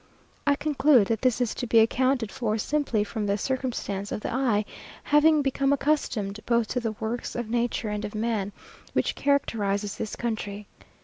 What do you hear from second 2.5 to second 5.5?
simply from the circumstance of the eye having